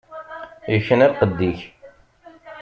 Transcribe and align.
Ikna 0.75 1.05
lqedd-ik. 1.11 1.59